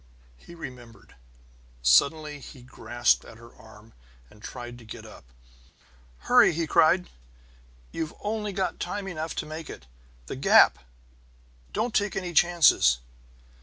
He 0.35 0.55
remembered. 0.55 1.13
Suddenly 1.83 2.39
he 2.39 2.63
grasped 2.63 3.23
at 3.23 3.37
her 3.37 3.53
arm 3.55 3.93
and 4.31 4.41
tried 4.41 4.79
to 4.79 4.83
get 4.83 5.05
up. 5.05 5.25
"Hurry!" 6.21 6.53
he 6.53 6.65
cried. 6.65 7.07
"You've 7.91 8.15
only 8.21 8.51
got 8.51 8.79
time 8.79 9.07
enough 9.07 9.35
to 9.35 9.45
make 9.45 9.69
it! 9.69 9.85
The 10.25 10.35
gap 10.35 10.79
don't 11.71 11.93
take 11.93 12.15
any 12.15 12.33
chances!" 12.33 12.97